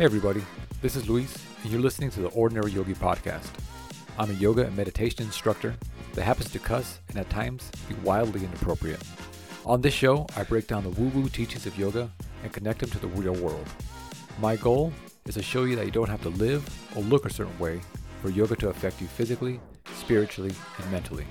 [0.00, 0.42] Hey, everybody,
[0.80, 3.50] this is Luis, and you're listening to the Ordinary Yogi Podcast.
[4.18, 5.74] I'm a yoga and meditation instructor
[6.14, 9.02] that happens to cuss and at times be wildly inappropriate.
[9.66, 12.10] On this show, I break down the woo woo teachings of yoga
[12.42, 13.68] and connect them to the real world.
[14.40, 14.90] My goal
[15.26, 17.78] is to show you that you don't have to live or look a certain way
[18.22, 19.60] for yoga to affect you physically,
[19.96, 21.26] spiritually, and mentally.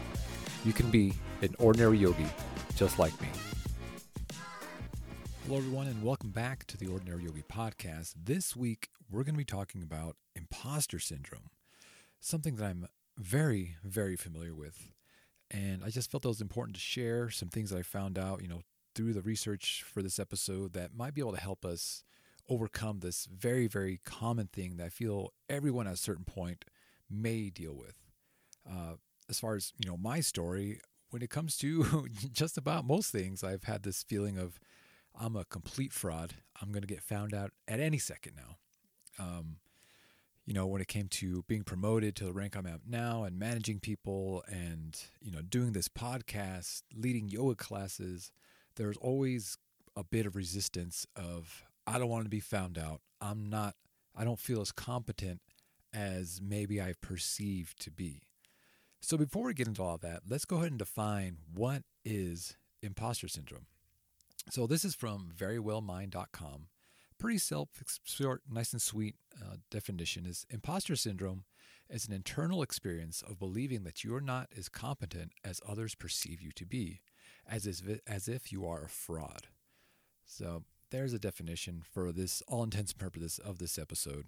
[0.64, 2.28] You can be an ordinary yogi
[2.76, 3.30] just like me.
[5.50, 8.14] Hello, everyone, and welcome back to the Ordinary Yogi Podcast.
[8.16, 11.50] This week, we're going to be talking about imposter syndrome,
[12.20, 14.94] something that I'm very, very familiar with.
[15.50, 18.44] And I just felt it was important to share some things that I found out,
[18.44, 18.62] you know,
[18.94, 22.04] through the research for this episode that might be able to help us
[22.48, 26.64] overcome this very, very common thing that I feel everyone at a certain point
[27.10, 27.96] may deal with.
[28.70, 28.98] Uh,
[29.28, 33.44] as far as, you know, my story, when it comes to just about most things,
[33.44, 34.60] I've had this feeling of,
[35.18, 36.36] I'm a complete fraud.
[36.62, 38.58] I'm going to get found out at any second now.
[39.24, 39.58] Um,
[40.46, 43.38] you know, when it came to being promoted to the rank I'm at now and
[43.38, 48.32] managing people and, you know, doing this podcast, leading yoga classes,
[48.76, 49.58] there's always
[49.96, 53.02] a bit of resistance of, I don't want to be found out.
[53.22, 53.76] I'm not,
[54.16, 55.42] I don't feel as competent
[55.94, 58.24] as maybe I perceive to be.
[59.02, 63.28] So before we get into all that, let's go ahead and define what is imposter
[63.28, 63.66] syndrome.
[64.52, 66.68] So this is from verywellmind.com.
[67.20, 67.70] Pretty self
[68.04, 71.44] short, nice and sweet uh, definition is imposter syndrome
[71.90, 76.42] is an internal experience of believing that you are not as competent as others perceive
[76.42, 77.02] you to be,
[77.48, 77.68] as
[78.08, 79.48] as if you are a fraud.
[80.26, 84.28] So there's a definition for this all intents and purposes of this episode.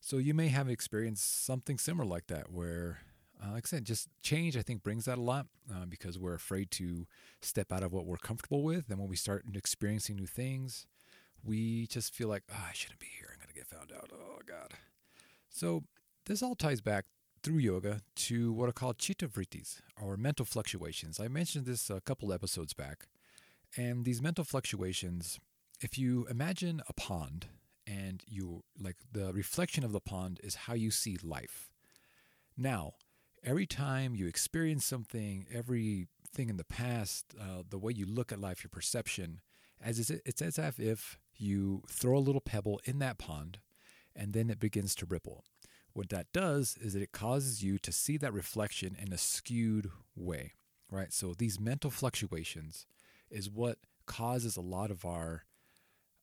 [0.00, 2.98] So you may have experienced something similar like that where
[3.42, 6.34] uh, like I said, just change, I think, brings that a lot uh, because we're
[6.34, 7.06] afraid to
[7.42, 8.88] step out of what we're comfortable with.
[8.88, 10.86] And when we start experiencing new things,
[11.44, 13.28] we just feel like, oh, I shouldn't be here.
[13.32, 14.10] I'm going to get found out.
[14.12, 14.72] Oh, God.
[15.50, 15.84] So
[16.24, 17.04] this all ties back
[17.42, 21.20] through yoga to what are called chitta vrittis, or mental fluctuations.
[21.20, 23.06] I mentioned this a couple episodes back.
[23.76, 25.38] And these mental fluctuations,
[25.80, 27.46] if you imagine a pond
[27.86, 31.70] and you like the reflection of the pond is how you see life.
[32.56, 32.94] Now,
[33.46, 38.40] every time you experience something, everything in the past, uh, the way you look at
[38.40, 39.40] life, your perception,
[39.82, 43.58] as it's as if you throw a little pebble in that pond
[44.14, 45.44] and then it begins to ripple.
[45.92, 49.90] What that does is that it causes you to see that reflection in a skewed
[50.14, 50.54] way,
[50.90, 51.12] right?
[51.12, 52.86] So these mental fluctuations
[53.30, 55.44] is what causes a lot of our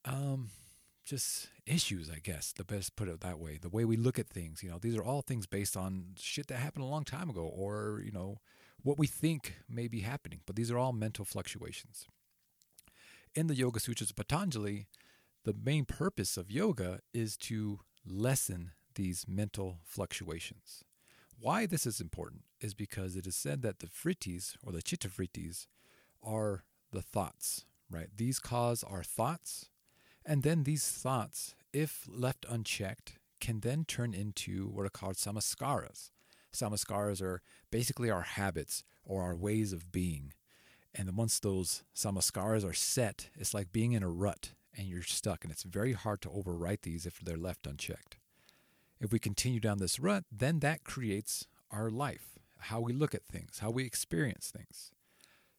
[0.05, 0.49] um,
[1.05, 3.57] just issues, I guess, the best put it that way.
[3.61, 6.47] The way we look at things, you know, these are all things based on shit
[6.47, 8.39] that happened a long time ago or, you know,
[8.81, 10.41] what we think may be happening.
[10.45, 12.07] But these are all mental fluctuations.
[13.35, 14.87] In the Yoga Sutras of Patanjali,
[15.43, 20.83] the main purpose of yoga is to lessen these mental fluctuations.
[21.39, 25.09] Why this is important is because it is said that the vrittis or the chitta
[25.09, 25.67] vrittis
[26.21, 28.07] are the thoughts, right?
[28.15, 29.69] These cause our thoughts
[30.25, 36.11] and then these thoughts, if left unchecked, can then turn into what are called samskaras.
[36.53, 37.41] Samskaras are
[37.71, 40.33] basically our habits or our ways of being.
[40.95, 45.43] And once those samskaras are set, it's like being in a rut and you're stuck.
[45.43, 48.17] And it's very hard to overwrite these if they're left unchecked.
[49.01, 53.25] If we continue down this rut, then that creates our life, how we look at
[53.25, 54.91] things, how we experience things.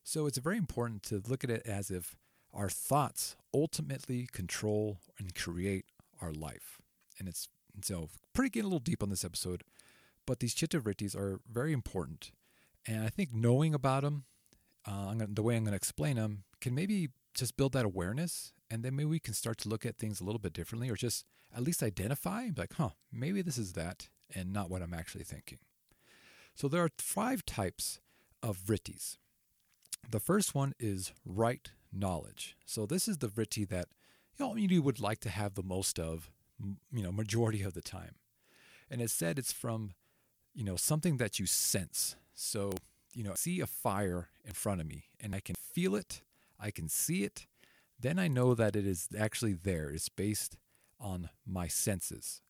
[0.04, 2.16] So it's very important to look at it as if
[2.54, 5.86] our thoughts ultimately control and create
[6.20, 6.78] our life.
[7.18, 7.48] And it's
[7.82, 9.62] so pretty getting a little deep on this episode,
[10.26, 12.30] but these chitta vrittis are very important.
[12.86, 14.24] And I think knowing about them,
[14.86, 18.52] uh, gonna, the way I'm going to explain them, can maybe just build that awareness.
[18.70, 20.96] And then maybe we can start to look at things a little bit differently or
[20.96, 25.24] just at least identify, like, huh, maybe this is that and not what I'm actually
[25.24, 25.58] thinking.
[26.54, 28.00] So there are five types
[28.42, 29.16] of vrittis.
[30.08, 32.56] The first one is right knowledge.
[32.64, 33.88] So this is the vritti that
[34.38, 36.30] you know you would like to have the most of,
[36.92, 38.16] you know, majority of the time.
[38.90, 39.92] And it said it's from,
[40.54, 42.16] you know, something that you sense.
[42.34, 42.72] So,
[43.12, 46.22] you know, see a fire in front of me and I can feel it,
[46.58, 47.46] I can see it,
[47.98, 49.88] then I know that it is actually there.
[49.90, 50.56] It's based
[51.00, 52.40] on my senses.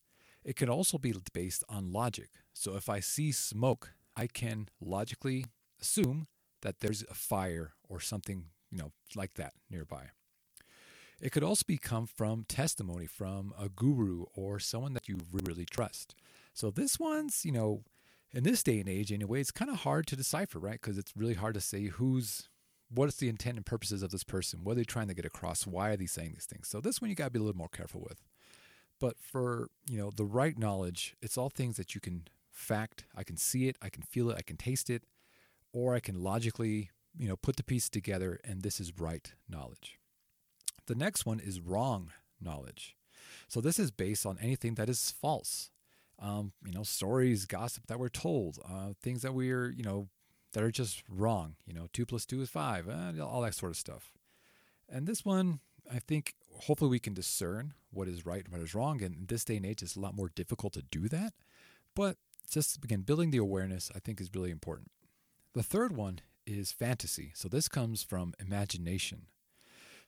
[0.44, 2.30] It can also be based on logic.
[2.52, 5.46] So if I see smoke, I can logically
[5.80, 6.28] assume
[6.62, 10.08] that there's a fire or something you know, like that nearby.
[11.20, 16.16] It could also become from testimony from a guru or someone that you really trust.
[16.52, 17.84] So this one's, you know,
[18.32, 20.80] in this day and age anyway, it's kind of hard to decipher, right?
[20.80, 22.48] Because it's really hard to say who's
[22.92, 24.60] what is the intent and purposes of this person?
[24.62, 25.66] What are they trying to get across?
[25.66, 26.68] Why are they saying these things?
[26.68, 28.22] So this one you got to be a little more careful with.
[29.00, 33.24] But for, you know, the right knowledge, it's all things that you can fact, I
[33.24, 35.02] can see it, I can feel it, I can taste it,
[35.72, 39.98] or I can logically, you know, put the pieces together and this is right knowledge.
[40.86, 42.96] The next one is wrong knowledge.
[43.48, 45.70] So this is based on anything that is false.
[46.18, 50.08] Um, you know, stories, gossip that we're told, uh, things that we're, you know,
[50.52, 51.56] that are just wrong.
[51.66, 54.12] You know, two plus two is five, uh, all that sort of stuff.
[54.88, 55.60] And this one,
[55.92, 59.02] I think, hopefully we can discern what is right and what is wrong.
[59.02, 61.34] And in this day and age, it's a lot more difficult to do that.
[61.96, 62.16] But
[62.50, 64.90] just again, building the awareness, I think, is really important.
[65.54, 67.32] The third one is fantasy.
[67.34, 69.26] So this comes from imagination.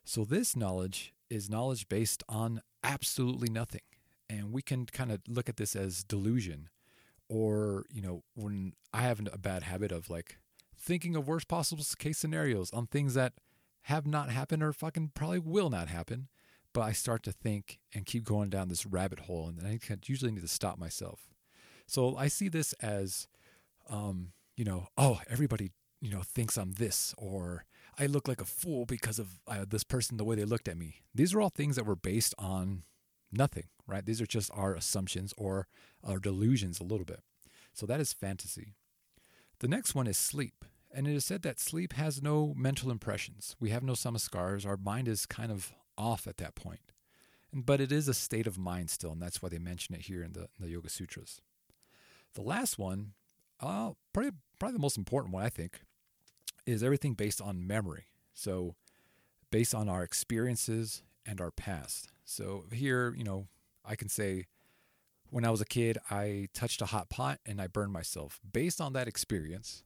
[0.03, 3.81] So this knowledge is knowledge based on absolutely nothing.
[4.29, 6.69] And we can kind of look at this as delusion.
[7.29, 10.37] Or, you know, when I have a bad habit of like
[10.77, 13.33] thinking of worst possible case scenarios on things that
[13.83, 16.27] have not happened or fucking probably will not happen.
[16.73, 19.47] But I start to think and keep going down this rabbit hole.
[19.47, 21.21] And I usually need to stop myself.
[21.87, 23.27] So I see this as,
[23.89, 27.65] um, you know, oh, everybody, you know, thinks I'm this, or
[27.97, 30.77] I look like a fool because of uh, this person, the way they looked at
[30.77, 31.01] me.
[31.13, 32.83] These are all things that were based on
[33.31, 34.05] nothing, right?
[34.05, 35.67] These are just our assumptions or
[36.03, 37.21] our delusions a little bit.
[37.73, 38.75] So that is fantasy.
[39.59, 40.65] The next one is sleep.
[40.93, 43.55] And it is said that sleep has no mental impressions.
[43.59, 44.65] We have no samskaras.
[44.65, 46.79] Our mind is kind of off at that point.
[47.53, 50.23] But it is a state of mind still, and that's why they mention it here
[50.23, 51.41] in the, in the Yoga Sutras.
[52.35, 53.13] The last one,
[53.59, 55.81] uh, probably, probably the most important one, I think,
[56.67, 58.05] is everything based on memory.
[58.33, 58.75] So,
[59.49, 62.11] based on our experiences and our past.
[62.25, 63.47] So, here, you know,
[63.83, 64.45] I can say
[65.29, 68.39] when I was a kid, I touched a hot pot and I burned myself.
[68.49, 69.83] Based on that experience,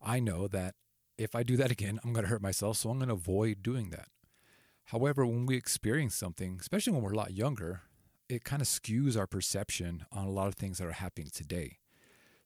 [0.00, 0.76] I know that
[1.18, 2.78] if I do that again, I'm going to hurt myself.
[2.78, 4.08] So, I'm going to avoid doing that.
[4.86, 7.82] However, when we experience something, especially when we're a lot younger,
[8.28, 11.78] it kind of skews our perception on a lot of things that are happening today.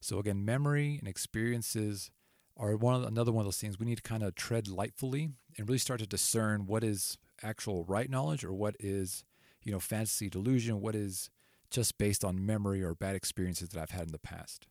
[0.01, 2.11] So again, memory and experiences
[2.56, 5.33] are one of, another one of those things we need to kind of tread lightfully
[5.56, 9.25] and really start to discern what is actual right knowledge or what is,
[9.62, 11.31] you know, fantasy delusion, what is
[11.71, 14.67] just based on memory or bad experiences that I've had in the past.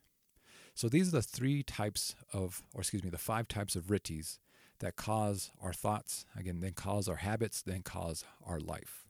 [0.75, 4.39] So these are the three types of, or excuse me, the five types of vrittis
[4.79, 9.06] that cause our thoughts, again, then cause our habits, then cause our life.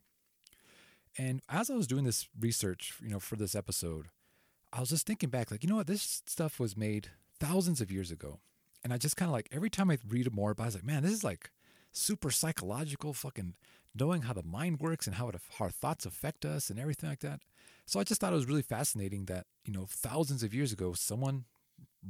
[1.18, 4.08] And as I was doing this research, you know, for this episode,
[4.72, 7.10] I was just thinking back, like, you know what, this stuff was made
[7.40, 8.40] thousands of years ago.
[8.84, 10.76] And I just kind of like, every time I read more about it, I was
[10.76, 11.52] like, man, this is like
[11.92, 13.56] super psychological, fucking
[13.96, 17.10] knowing how the mind works and how, it, how our thoughts affect us and everything
[17.10, 17.42] like that.
[17.86, 20.94] So I just thought it was really fascinating that, you know, thousands of years ago,
[20.94, 21.46] someone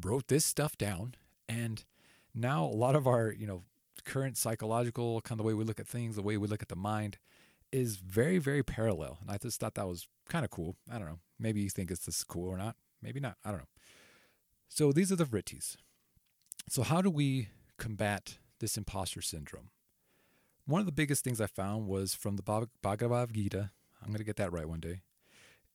[0.02, 1.16] wrote this stuff down.
[1.50, 1.84] And
[2.34, 3.64] now a lot of our, you know,
[4.06, 6.70] current psychological kind of the way we look at things, the way we look at
[6.70, 7.18] the mind
[7.72, 9.18] is very, very parallel.
[9.22, 10.76] And I just thought that was kind of cool.
[10.92, 11.20] I don't know.
[11.40, 12.76] Maybe you think it's this cool or not.
[13.02, 13.38] Maybe not.
[13.44, 13.68] I don't know.
[14.70, 15.76] So these are the vrittis.
[16.70, 19.70] So how do we combat this imposter syndrome?
[20.66, 23.72] One of the biggest things I found was from the Bhagavad Gita.
[24.02, 25.02] I'm going to get that right one day.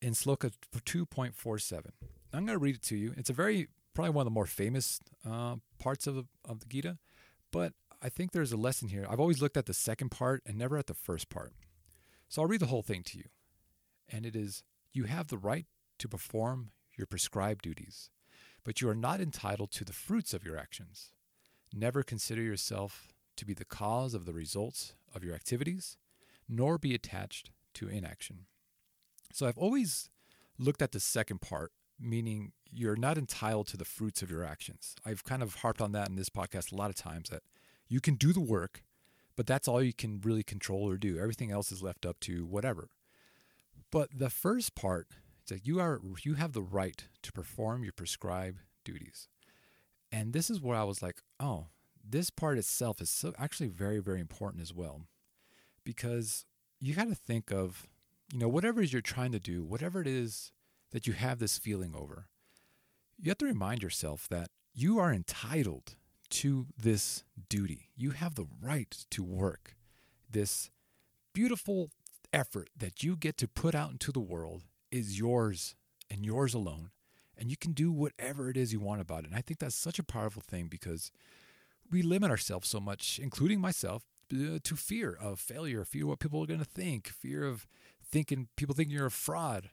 [0.00, 1.90] In Sloka 2.47.
[2.32, 3.14] I'm going to read it to you.
[3.16, 6.66] It's a very, probably one of the more famous uh, parts of the, of the
[6.66, 6.98] Gita,
[7.52, 9.06] but I think there's a lesson here.
[9.08, 11.52] I've always looked at the second part and never at the first part.
[12.28, 13.24] So I'll read the whole thing to you.
[14.08, 14.62] And it is
[14.92, 15.66] You have the right
[15.98, 18.10] to perform your prescribed duties,
[18.68, 21.12] but you are not entitled to the fruits of your actions.
[21.72, 23.08] Never consider yourself
[23.38, 25.96] to be the cause of the results of your activities,
[26.46, 28.40] nor be attached to inaction.
[29.32, 30.10] So I've always
[30.58, 34.94] looked at the second part, meaning you're not entitled to the fruits of your actions.
[35.02, 37.44] I've kind of harped on that in this podcast a lot of times that
[37.88, 38.82] you can do the work,
[39.34, 41.18] but that's all you can really control or do.
[41.18, 42.90] Everything else is left up to whatever.
[43.90, 45.06] But the first part
[45.48, 49.28] that you are you have the right to perform your prescribed duties.
[50.10, 51.66] And this is where I was like, oh,
[52.08, 55.02] this part itself is so actually very, very important as well.
[55.84, 56.46] Because
[56.80, 57.86] you got to think of,
[58.32, 60.52] you know, whatever it is you're trying to do, whatever it is
[60.92, 62.28] that you have this feeling over,
[63.18, 65.96] you have to remind yourself that you are entitled
[66.30, 67.88] to this duty.
[67.96, 69.76] You have the right to work
[70.30, 70.70] this
[71.34, 71.90] beautiful
[72.32, 75.74] effort that you get to put out into the world is yours
[76.10, 76.90] and yours alone.
[77.36, 79.26] And you can do whatever it is you want about it.
[79.26, 81.12] And I think that's such a powerful thing because
[81.90, 84.02] we limit ourselves so much, including myself,
[84.32, 87.66] uh, to fear of failure, fear of what people are going to think, fear of
[88.04, 89.70] thinking people think you're a fraud.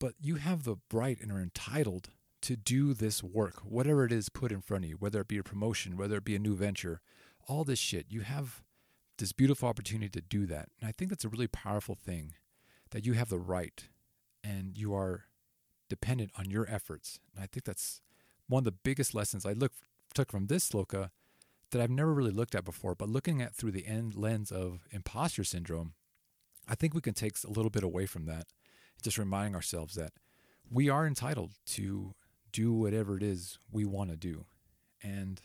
[0.00, 2.10] But you have the right and are entitled
[2.42, 5.38] to do this work, whatever it is put in front of you, whether it be
[5.38, 7.00] a promotion, whether it be a new venture,
[7.48, 8.06] all this shit.
[8.08, 8.62] You have
[9.18, 10.68] this beautiful opportunity to do that.
[10.80, 12.34] And I think that's a really powerful thing
[12.90, 13.88] that you have the right
[14.44, 15.24] and you are
[15.88, 17.18] dependent on your efforts.
[17.34, 18.00] And I think that's
[18.46, 19.72] one of the biggest lessons I look
[20.14, 21.10] took from this sloka
[21.70, 24.86] that I've never really looked at before, but looking at through the end lens of
[24.92, 25.94] imposter syndrome,
[26.68, 28.46] I think we can take a little bit away from that.
[29.02, 30.12] Just reminding ourselves that
[30.70, 32.14] we are entitled to
[32.52, 34.44] do whatever it is we want to do.
[35.02, 35.40] And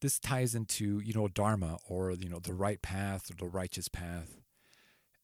[0.00, 3.88] this ties into, you know, dharma or, you know, the right path or the righteous
[3.88, 4.36] path.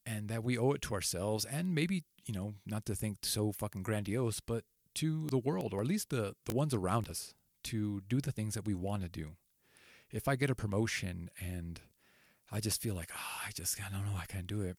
[0.07, 3.53] And that we owe it to ourselves and maybe, you know, not to think so
[3.53, 4.65] fucking grandiose, but
[4.97, 7.35] to the world or at least the, the ones around us
[7.65, 9.33] to do the things that we want to do.
[10.11, 11.81] If I get a promotion and
[12.53, 14.77] I just feel like, oh, I just, I don't know, I can't do it.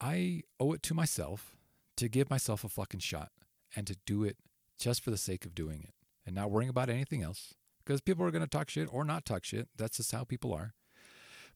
[0.00, 1.56] I owe it to myself
[1.96, 3.30] to give myself a fucking shot
[3.74, 4.36] and to do it
[4.78, 5.94] just for the sake of doing it
[6.26, 7.54] and not worrying about anything else
[7.84, 9.68] because people are going to talk shit or not talk shit.
[9.76, 10.74] That's just how people are.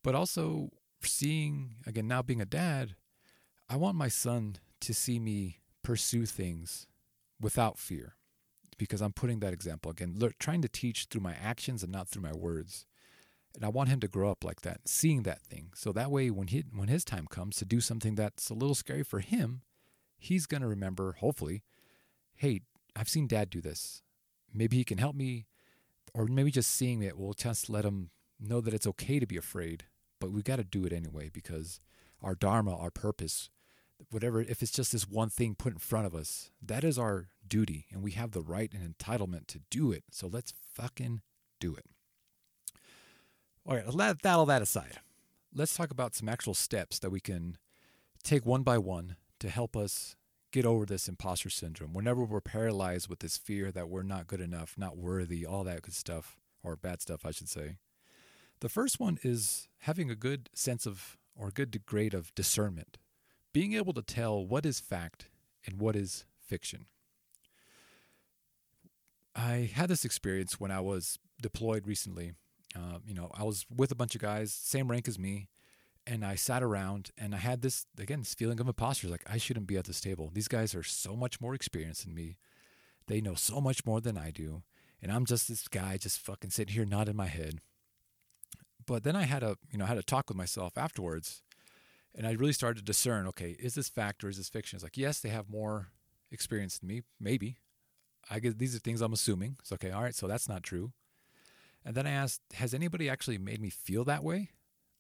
[0.02, 0.70] But also
[1.02, 2.94] seeing, again, now being a dad,
[3.72, 6.88] I want my son to see me pursue things
[7.40, 8.16] without fear
[8.78, 12.22] because I'm putting that example again, trying to teach through my actions and not through
[12.22, 12.84] my words.
[13.54, 15.70] And I want him to grow up like that, seeing that thing.
[15.76, 18.74] So that way, when he when his time comes to do something that's a little
[18.74, 19.62] scary for him,
[20.18, 21.62] he's gonna remember, hopefully,
[22.34, 22.62] hey,
[22.96, 24.02] I've seen dad do this.
[24.52, 25.46] Maybe he can help me,
[26.12, 28.10] or maybe just seeing it will just let him
[28.40, 29.84] know that it's okay to be afraid,
[30.18, 31.80] but we've got to do it anyway because
[32.20, 33.48] our dharma, our purpose,
[34.10, 37.28] whatever, if it's just this one thing put in front of us, that is our
[37.46, 40.04] duty, and we have the right and entitlement to do it.
[40.10, 41.20] So let's fucking
[41.58, 41.84] do it.
[43.66, 44.98] All right, let that all that aside.
[45.54, 47.58] Let's talk about some actual steps that we can
[48.22, 50.16] take one by one to help us
[50.52, 51.92] get over this imposter syndrome.
[51.92, 55.82] Whenever we're paralyzed with this fear that we're not good enough, not worthy, all that
[55.82, 57.76] good stuff, or bad stuff, I should say.
[58.60, 62.98] The first one is having a good sense of, or a good grade of discernment,
[63.52, 65.28] being able to tell what is fact
[65.66, 66.86] and what is fiction.
[69.34, 72.32] I had this experience when I was deployed recently.
[72.76, 75.48] Uh, you know, I was with a bunch of guys, same rank as me,
[76.06, 79.38] and I sat around and I had this again this feeling of imposter, like I
[79.38, 80.30] shouldn't be at this table.
[80.32, 82.36] These guys are so much more experienced than me.
[83.06, 84.62] They know so much more than I do,
[85.02, 87.60] and I'm just this guy just fucking sitting here nodding my head.
[88.86, 91.42] But then I had a you know I had a talk with myself afterwards,
[92.14, 93.26] and I really started to discern.
[93.28, 94.76] Okay, is this fact or is this fiction?
[94.76, 95.88] It's like yes, they have more
[96.30, 97.58] experience than me, maybe.
[98.30, 99.56] I guess these are things I'm assuming.
[99.60, 99.90] It's okay.
[99.90, 100.92] All right, so that's not true.
[101.84, 104.50] And then I asked, has anybody actually made me feel that way?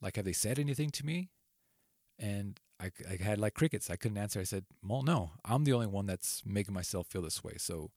[0.00, 1.28] Like, have they said anything to me?
[2.18, 3.90] And I, I had like crickets.
[3.90, 4.40] I couldn't answer.
[4.40, 7.54] I said, well, no, I'm the only one that's making myself feel this way.
[7.58, 7.90] So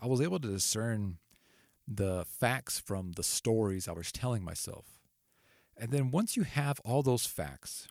[0.00, 1.18] I was able to discern
[1.88, 4.84] the facts from the stories I was telling myself.
[5.76, 7.88] And then once you have all those facts,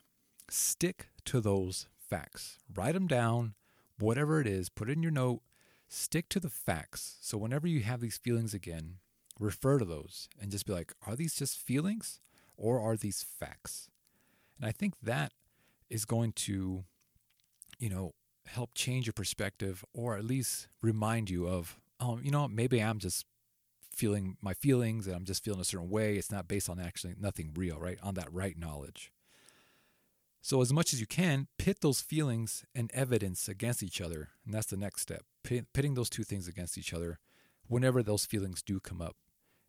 [0.50, 2.58] stick to those facts.
[2.74, 3.54] Write them down,
[3.98, 5.40] whatever it is, put it in your note,
[5.88, 7.16] stick to the facts.
[7.20, 8.96] So whenever you have these feelings again,
[9.38, 12.20] refer to those and just be like, are these just feelings
[12.56, 13.90] or are these facts?
[14.58, 15.32] And I think that
[15.90, 16.84] is going to,
[17.78, 18.14] you know,
[18.46, 22.98] help change your perspective or at least remind you of, oh, you know, maybe I'm
[22.98, 23.26] just
[23.92, 26.16] feeling my feelings and I'm just feeling a certain way.
[26.16, 27.98] It's not based on actually nothing real, right?
[28.02, 29.10] On that right knowledge.
[30.48, 34.28] So, as much as you can, pit those feelings and evidence against each other.
[34.44, 37.18] And that's the next step pitting those two things against each other
[37.66, 39.16] whenever those feelings do come up.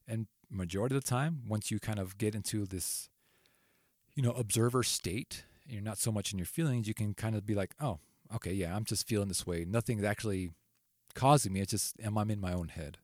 [0.08, 3.10] And majority of the time, once you kind of get into this,
[4.14, 7.44] you know, observer state, you're not so much in your feelings, you can kind of
[7.44, 7.98] be like, oh,
[8.36, 9.66] okay, yeah, I'm just feeling this way.
[9.68, 10.52] Nothing's actually
[11.16, 11.62] causing me.
[11.62, 13.00] It's just, am I'm in my own head.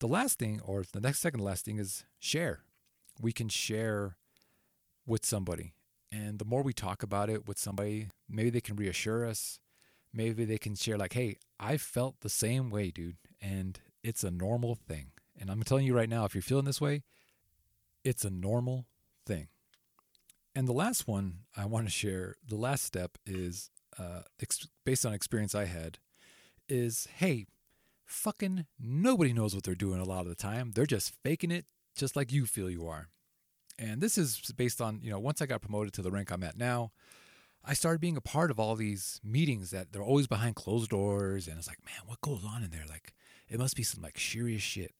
[0.00, 2.62] The last thing, or the next second last thing, is share.
[3.20, 4.16] We can share
[5.06, 5.75] with somebody.
[6.12, 9.58] And the more we talk about it with somebody, maybe they can reassure us.
[10.12, 13.16] Maybe they can share, like, hey, I felt the same way, dude.
[13.40, 15.10] And it's a normal thing.
[15.38, 17.02] And I'm telling you right now, if you're feeling this way,
[18.04, 18.86] it's a normal
[19.26, 19.48] thing.
[20.54, 25.04] And the last one I want to share, the last step is uh, ex- based
[25.04, 25.98] on experience I had,
[26.68, 27.46] is hey,
[28.06, 30.70] fucking nobody knows what they're doing a lot of the time.
[30.74, 33.08] They're just faking it just like you feel you are.
[33.78, 36.42] And this is based on, you know, once I got promoted to the rank I'm
[36.42, 36.92] at now,
[37.64, 41.48] I started being a part of all these meetings that they're always behind closed doors.
[41.48, 42.84] And it's like, man, what goes on in there?
[42.88, 43.12] Like,
[43.48, 44.94] it must be some like serious shit.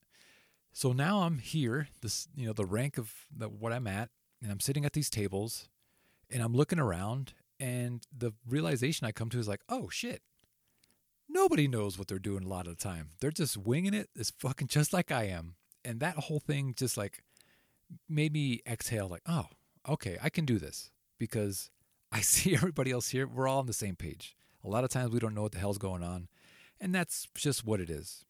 [0.72, 4.10] So now I'm here, this you know the rank of the, what I'm at,
[4.42, 5.70] and I'm sitting at these tables,
[6.30, 10.20] and I'm looking around, and the realization I come to is like, oh shit,
[11.30, 13.12] nobody knows what they're doing a lot of the time.
[13.20, 14.10] They're just winging it.
[14.14, 17.22] It's fucking just like I am, and that whole thing just like
[18.08, 19.46] made me exhale, like, oh,
[19.88, 21.70] okay, I can do this because
[22.12, 23.26] I see everybody else here.
[23.26, 24.36] We're all on the same page.
[24.64, 26.28] A lot of times we don't know what the hell's going on,
[26.80, 28.24] and that's just what it is.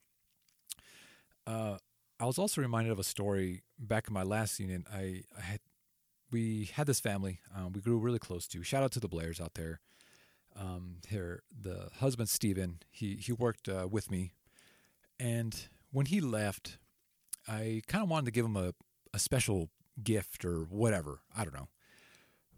[1.46, 1.78] Uh,
[2.18, 4.82] I was also reminded of a story back in my last unit.
[4.92, 5.60] I, I had
[6.30, 8.62] we had this family um, we grew really close to.
[8.62, 9.80] Shout out to the Blairs out there.
[10.58, 14.32] Um, here, the husband Stephen, he he worked uh, with me,
[15.20, 16.78] and when he left,
[17.46, 18.72] I kind of wanted to give him a
[19.16, 19.70] a special
[20.02, 21.20] gift or whatever.
[21.36, 21.68] I don't know.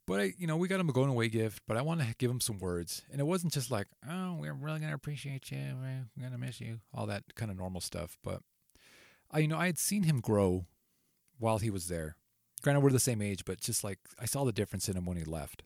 [0.07, 2.15] But I, you know, we got him a going away gift, but I want to
[2.19, 3.03] give him some words.
[3.13, 5.59] And it wasn't just like, oh, we're really going to appreciate you.
[5.81, 6.81] We're going to miss you.
[6.93, 8.19] All that kind of normal stuff.
[8.25, 8.43] But
[9.31, 10.67] I, you know, I had seen him grow
[11.39, 12.17] while he was there.
[12.63, 15.17] Granted, we're the same age, but just like I saw the difference in him when
[15.17, 15.63] he left.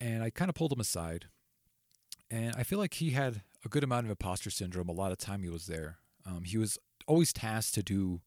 [0.00, 1.26] And I kind of pulled him aside.
[2.30, 5.18] And I feel like he had a good amount of imposter syndrome a lot of
[5.18, 5.98] time he was there.
[6.24, 8.20] Um, he was always tasked to do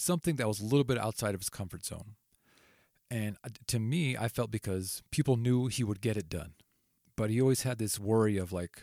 [0.00, 2.14] something that was a little bit outside of his comfort zone.
[3.10, 6.54] And uh, to me, I felt because people knew he would get it done.
[7.16, 8.82] But he always had this worry of like,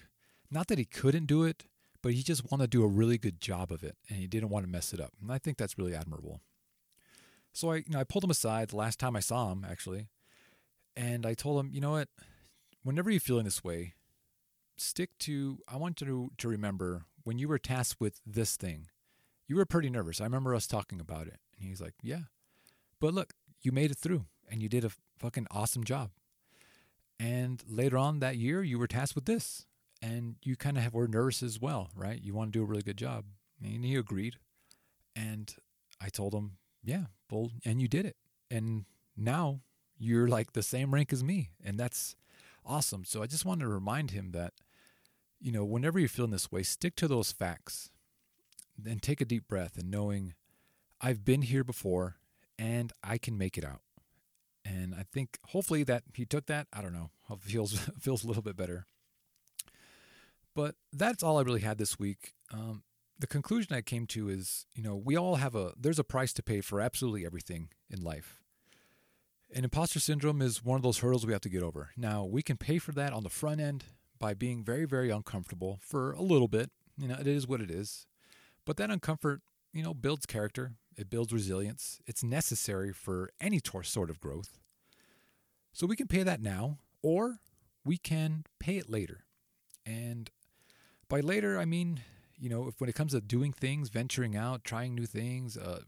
[0.51, 1.65] not that he couldn't do it,
[2.01, 4.49] but he just wanted to do a really good job of it and he didn't
[4.49, 5.13] want to mess it up.
[5.21, 6.41] And I think that's really admirable.
[7.53, 10.09] So I, you know, I pulled him aside the last time I saw him actually,
[10.95, 12.09] and I told him, you know what,
[12.83, 13.93] whenever you're feeling this way,
[14.77, 15.59] stick to.
[15.67, 18.87] I want you to to remember when you were tasked with this thing,
[19.47, 20.21] you were pretty nervous.
[20.21, 22.23] I remember us talking about it, and he's like, yeah,
[22.99, 26.11] but look, you made it through, and you did a fucking awesome job.
[27.19, 29.65] And later on that year, you were tasked with this,
[30.01, 32.21] and you kind of were nervous as well, right?
[32.21, 33.25] You want to do a really good job,
[33.63, 34.35] and he agreed.
[35.15, 35.53] And
[35.99, 38.15] I told him, yeah, well, and you did it.
[38.51, 38.85] And
[39.15, 39.61] now
[39.97, 41.49] you're like the same rank as me.
[41.63, 42.15] And that's
[42.63, 43.03] awesome.
[43.03, 44.53] So I just wanted to remind him that,
[45.39, 47.89] you know, whenever you're feeling this way, stick to those facts.
[48.77, 50.33] Then take a deep breath and knowing
[51.01, 52.17] I've been here before
[52.59, 53.81] and I can make it out.
[54.65, 56.67] And I think hopefully that he took that.
[56.73, 57.11] I don't know.
[57.39, 58.85] Feels feels a little bit better.
[60.53, 62.33] But that's all I really had this week.
[62.51, 62.83] Um,
[63.19, 66.33] the conclusion I came to is, you know, we all have a there's a price
[66.33, 68.41] to pay for absolutely everything in life.
[69.53, 71.91] And imposter syndrome is one of those hurdles we have to get over.
[71.95, 73.85] Now, we can pay for that on the front end
[74.19, 76.69] by being very, very uncomfortable for a little bit.
[76.97, 78.07] You know, it is what it is.
[78.67, 79.39] But that uncomfort,
[79.73, 81.99] you know, builds character, it builds resilience.
[82.05, 84.59] It's necessary for any sort of growth.
[85.73, 87.39] So we can pay that now, or
[87.83, 89.23] we can pay it later.
[89.85, 90.29] And
[91.07, 92.01] by later, I mean
[92.39, 95.81] you know, if when it comes to doing things, venturing out, trying new things, uh,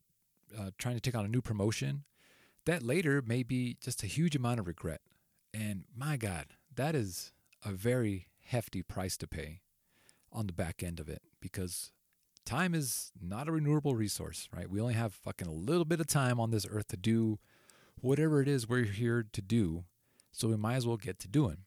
[0.58, 2.04] uh, trying to take on a new promotion,
[2.66, 5.02] that later may be just a huge amount of regret.
[5.54, 7.32] And my God, that is
[7.64, 9.62] a very hefty price to pay
[10.32, 11.92] on the back end of it because
[12.50, 14.70] time is not a renewable resource, right?
[14.70, 17.38] We only have fucking a little bit of time on this earth to do
[18.02, 19.84] whatever it is we're here to do.
[20.32, 21.58] So we might as well get to doing.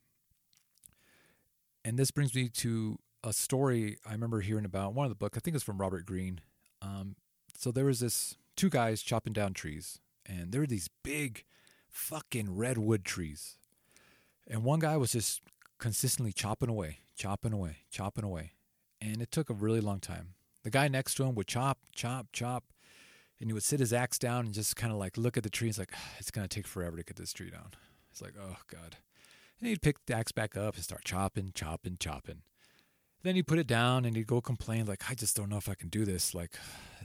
[1.84, 5.34] And this brings me to a story I remember hearing about one of the book.
[5.36, 6.40] I think it's from Robert Greene.
[6.80, 7.16] Um,
[7.56, 11.44] so there was this two guys chopping down trees, and there were these big,
[11.88, 13.56] fucking redwood trees,
[14.48, 15.42] and one guy was just
[15.78, 18.52] consistently chopping away, chopping away, chopping away,
[19.00, 20.34] and it took a really long time.
[20.62, 22.64] The guy next to him would chop, chop, chop,
[23.40, 25.50] and he would sit his axe down and just kind of like look at the
[25.50, 25.68] tree.
[25.68, 27.70] He's like, it's gonna take forever to get this tree down.
[28.10, 28.96] It's like, oh god.
[29.58, 32.42] And he'd pick the axe back up and start chopping, chopping, chopping.
[33.22, 35.68] Then he'd put it down and he'd go complain, like, I just don't know if
[35.68, 36.34] I can do this.
[36.34, 36.56] Like,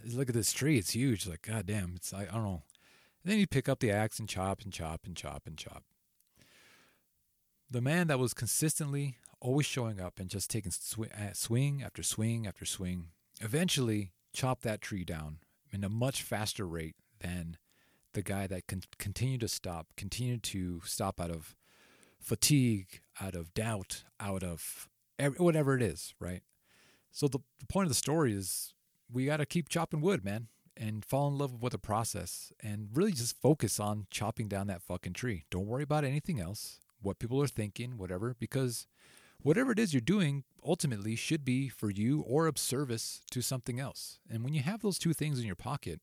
[0.04, 0.80] look at this tree.
[0.80, 1.28] It's huge.
[1.28, 1.94] Like, God damn.
[1.96, 2.64] It's, I, I don't know.
[3.24, 5.84] And then he'd pick up the axe and chop and chop and chop and chop.
[7.70, 12.02] The man that was consistently always showing up and just taking sw- uh, swing after
[12.02, 13.10] swing after swing
[13.42, 15.40] eventually chop that tree down
[15.72, 17.58] in a much faster rate than
[18.14, 21.56] the guy that con- continued to stop, continued to stop out of
[22.20, 24.88] fatigue, out of doubt, out of
[25.38, 26.42] whatever it is, right?
[27.12, 28.74] So the, the point of the story is
[29.12, 32.90] we got to keep chopping wood, man, and fall in love with the process and
[32.94, 35.46] really just focus on chopping down that fucking tree.
[35.50, 38.88] Don't worry about anything else, what people are thinking, whatever, because
[39.42, 43.80] whatever it is you're doing ultimately should be for you or of service to something
[43.80, 44.20] else.
[44.30, 46.02] And when you have those two things in your pocket,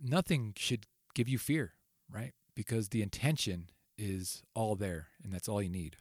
[0.00, 1.74] nothing should give you fear,
[2.10, 2.32] right?
[2.54, 5.96] Because the intention is all there and that's all you need.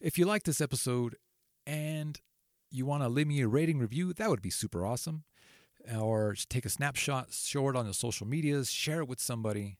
[0.00, 1.16] If you like this episode
[1.66, 2.20] and
[2.70, 5.24] you want to leave me a rating review, that would be super awesome.
[5.96, 9.78] Or take a snapshot, show it on your social medias, share it with somebody,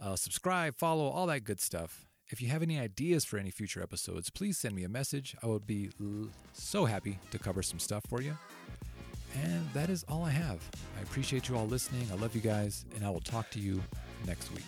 [0.00, 2.06] uh, subscribe, follow, all that good stuff.
[2.32, 5.36] If you have any ideas for any future episodes, please send me a message.
[5.42, 8.36] I would be l- so happy to cover some stuff for you.
[9.44, 10.58] And that is all I have.
[10.98, 12.06] I appreciate you all listening.
[12.10, 13.82] I love you guys, and I will talk to you
[14.26, 14.64] next week.